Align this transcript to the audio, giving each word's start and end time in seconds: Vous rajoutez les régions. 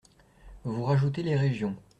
Vous 0.63 0.83
rajoutez 0.83 1.21
les 1.21 1.35
régions. 1.35 1.75